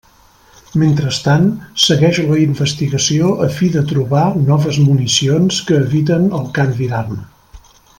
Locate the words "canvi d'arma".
6.61-7.21